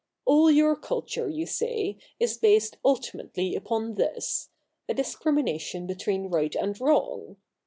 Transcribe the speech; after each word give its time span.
All 0.25 0.49
your 0.49 0.75
culture, 0.75 1.29
you 1.29 1.45
say, 1.45 1.99
is 2.19 2.35
based 2.39 2.77
ultimately 2.83 3.53
upon 3.55 3.93
this— 3.93 4.49
a 4.89 4.95
discrimination 4.95 5.85
between 5.85 6.27
right 6.31 6.55
and 6.55 6.81
wrong. 6.81 7.37